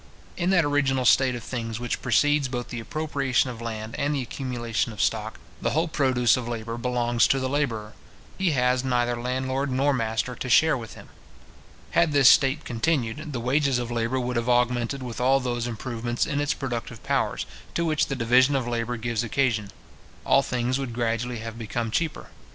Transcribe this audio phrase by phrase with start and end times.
[0.35, 4.21] In that original state of things which precedes both the appropriation of land and the
[4.23, 7.93] accumulation of stock, the whole produce of labour belongs to the labourer.
[8.39, 11.09] He has neither landlord nor master to share with him.
[11.91, 16.25] Had this state continued, the wages of labour would have augmented with all those improvements
[16.25, 17.45] in its productive powers,
[17.75, 19.69] to which the division of labour gives occasion.
[20.25, 22.31] All things would gradually have become cheaper.